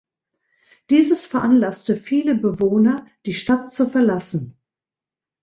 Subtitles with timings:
[0.89, 4.57] Dieses veranlasste viele Bewohner, die Stadt zu verlassen.